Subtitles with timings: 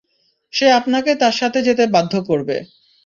[0.53, 2.57] সে আপনাকে তার সাথে যেতে বাধ্য করবে।